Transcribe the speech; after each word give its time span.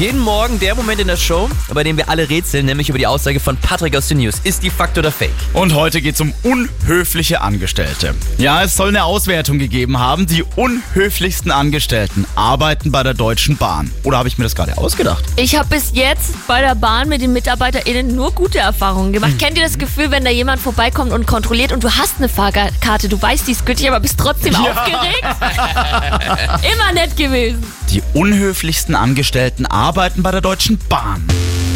Jeden 0.00 0.18
Morgen 0.18 0.58
der 0.58 0.74
Moment 0.74 0.98
in 0.98 1.08
der 1.08 1.18
Show, 1.18 1.50
bei 1.74 1.84
dem 1.84 1.98
wir 1.98 2.08
alle 2.08 2.30
rätseln, 2.30 2.64
nämlich 2.64 2.88
über 2.88 2.96
die 2.96 3.06
Aussage 3.06 3.38
von 3.38 3.58
Patrick 3.58 3.94
aus 3.94 4.08
den 4.08 4.16
News. 4.16 4.36
Ist 4.44 4.62
die 4.62 4.70
Fakt 4.70 4.96
oder 4.96 5.12
Fake? 5.12 5.28
Und 5.52 5.74
heute 5.74 6.00
geht's 6.00 6.22
um 6.22 6.32
unhöfliche 6.42 7.42
Angestellte. 7.42 8.14
Ja, 8.38 8.62
es 8.62 8.76
soll 8.76 8.88
eine 8.88 9.04
Auswertung 9.04 9.58
gegeben 9.58 9.98
haben. 9.98 10.24
Die 10.24 10.42
unhöflichsten 10.56 11.50
Angestellten 11.50 12.24
arbeiten 12.34 12.90
bei 12.90 13.02
der 13.02 13.12
Deutschen 13.12 13.58
Bahn. 13.58 13.90
Oder 14.02 14.16
habe 14.16 14.28
ich 14.28 14.38
mir 14.38 14.44
das 14.44 14.54
gerade 14.54 14.78
ausgedacht? 14.78 15.22
Ich 15.36 15.54
habe 15.54 15.68
bis 15.68 15.90
jetzt 15.92 16.46
bei 16.46 16.62
der 16.62 16.76
Bahn 16.76 17.10
mit 17.10 17.20
den 17.20 17.34
MitarbeiterInnen 17.34 18.16
nur 18.16 18.32
gute 18.32 18.58
Erfahrungen 18.58 19.12
gemacht. 19.12 19.38
Kennt 19.38 19.58
ihr 19.58 19.64
das 19.64 19.76
Gefühl, 19.76 20.10
wenn 20.10 20.24
da 20.24 20.30
jemand 20.30 20.62
vorbeikommt 20.62 21.12
und 21.12 21.26
kontrolliert 21.26 21.72
und 21.72 21.84
du 21.84 21.90
hast 21.90 22.14
eine 22.16 22.30
Fahrkarte, 22.30 23.10
du 23.10 23.20
weißt, 23.20 23.46
die 23.46 23.52
ist 23.52 23.66
gültig, 23.66 23.86
aber 23.86 24.00
bist 24.00 24.16
trotzdem 24.16 24.54
aufgeregt? 24.54 25.24
Immer 26.72 26.92
nett 26.94 27.18
gewesen. 27.18 27.62
Die 27.90 28.02
unhöflichsten 28.14 28.94
Angestellten 28.94 29.66
arbeiten 29.66 29.89
bei 29.92 30.30
der 30.30 30.40
Deutschen 30.40 30.78
Bahn. 30.88 31.26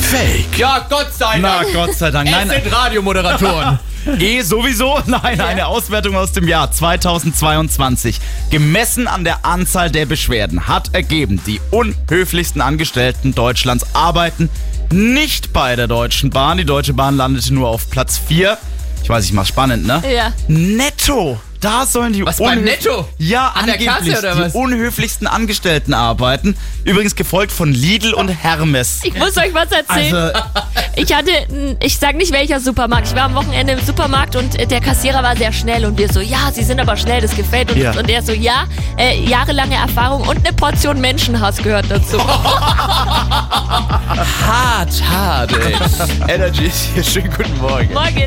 Fake. 0.00 0.58
Ja, 0.58 0.86
Gott 0.90 1.12
sei 1.16 1.38
Na, 1.38 1.62
Gott 1.72 1.94
sei 1.94 2.10
Dank. 2.10 2.30
Nein, 2.30 2.50
Radiomoderatoren. 2.70 3.78
eh 4.18 4.42
sowieso? 4.42 5.00
Nein, 5.06 5.40
eine 5.40 5.66
Auswertung 5.66 6.16
aus 6.16 6.32
dem 6.32 6.46
Jahr 6.46 6.70
2022. 6.70 8.20
Gemessen 8.50 9.08
an 9.08 9.24
der 9.24 9.44
Anzahl 9.44 9.90
der 9.90 10.06
Beschwerden 10.06 10.68
hat 10.68 10.94
ergeben, 10.94 11.40
die 11.46 11.60
unhöflichsten 11.70 12.60
Angestellten 12.60 13.34
Deutschlands 13.34 13.86
arbeiten 13.94 14.50
nicht 14.92 15.52
bei 15.52 15.76
der 15.76 15.88
Deutschen 15.88 16.30
Bahn. 16.30 16.58
Die 16.58 16.64
Deutsche 16.64 16.92
Bahn 16.92 17.16
landete 17.16 17.54
nur 17.54 17.68
auf 17.68 17.88
Platz 17.88 18.18
4. 18.18 18.58
Ich 19.02 19.08
weiß, 19.08 19.24
ich 19.24 19.32
mach's 19.32 19.48
spannend, 19.48 19.86
ne? 19.86 20.02
Ja. 20.14 20.32
Netto. 20.48 21.40
Da 21.62 21.86
sollen 21.86 22.12
die 22.12 22.26
Was, 22.26 22.38
beim 22.38 22.64
Netto? 22.64 23.08
Ja, 23.18 23.52
An 23.54 23.66
der 23.66 23.74
angeblich 23.76 24.14
Kasse 24.14 24.18
oder 24.18 24.34
die 24.34 24.40
was? 24.42 24.54
unhöflichsten 24.54 25.28
Angestellten 25.28 25.94
arbeiten. 25.94 26.56
Übrigens 26.84 27.14
gefolgt 27.14 27.52
von 27.52 27.72
Lidl 27.72 28.12
und 28.14 28.28
Hermes. 28.28 29.00
Ich 29.04 29.14
muss 29.14 29.36
euch 29.38 29.54
was 29.54 29.70
erzählen. 29.70 30.12
Also, 30.14 30.40
Ich 30.96 31.14
hatte, 31.14 31.30
ich 31.80 31.96
sag 31.98 32.16
nicht 32.16 32.32
welcher 32.32 32.58
Supermarkt. 32.58 33.06
Ich 33.08 33.14
war 33.14 33.22
am 33.22 33.34
Wochenende 33.36 33.74
im 33.74 33.80
Supermarkt 33.86 34.34
und 34.34 34.58
äh, 34.58 34.66
der 34.66 34.80
Kassierer 34.80 35.22
war 35.22 35.36
sehr 35.36 35.52
schnell 35.52 35.84
und 35.86 35.96
wir 35.98 36.12
so, 36.12 36.18
ja, 36.20 36.50
Sie 36.52 36.64
sind 36.64 36.80
aber 36.80 36.96
schnell, 36.96 37.20
das 37.20 37.34
gefällt 37.36 37.70
uns. 37.70 37.80
Ja. 37.80 37.92
Und 37.92 38.10
er 38.10 38.22
so, 38.22 38.32
ja, 38.32 38.64
äh, 38.98 39.20
jahrelange 39.24 39.76
Erfahrung 39.76 40.22
und 40.26 40.38
eine 40.44 40.52
Portion 40.54 41.00
Menschenhass 41.00 41.58
gehört 41.58 41.86
dazu. 41.88 42.18
Hart, 44.42 45.02
hart, 45.08 45.52
ey. 45.52 45.76
Energy 46.28 46.66
ist 46.66 46.88
hier. 46.92 47.04
Schönen 47.04 47.30
guten 47.30 47.56
Morgen. 47.58 47.92
Morgen. 47.94 48.26